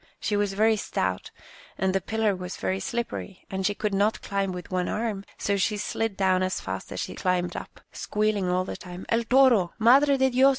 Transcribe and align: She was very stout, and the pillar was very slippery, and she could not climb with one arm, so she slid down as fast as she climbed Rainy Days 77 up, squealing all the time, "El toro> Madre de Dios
She 0.19 0.35
was 0.35 0.53
very 0.53 0.77
stout, 0.77 1.29
and 1.77 1.93
the 1.93 2.01
pillar 2.01 2.35
was 2.35 2.57
very 2.57 2.79
slippery, 2.79 3.45
and 3.51 3.67
she 3.67 3.75
could 3.75 3.93
not 3.93 4.23
climb 4.23 4.51
with 4.51 4.71
one 4.71 4.89
arm, 4.89 5.23
so 5.37 5.57
she 5.57 5.77
slid 5.77 6.17
down 6.17 6.41
as 6.41 6.59
fast 6.59 6.91
as 6.91 6.99
she 6.99 7.13
climbed 7.13 7.53
Rainy 7.53 7.65
Days 7.65 7.67
77 7.91 7.91
up, 7.91 7.95
squealing 7.95 8.49
all 8.49 8.65
the 8.65 8.75
time, 8.77 9.05
"El 9.09 9.25
toro> 9.25 9.73
Madre 9.77 10.17
de 10.17 10.31
Dios 10.31 10.49